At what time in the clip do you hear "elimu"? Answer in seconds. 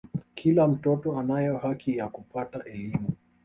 2.63-3.09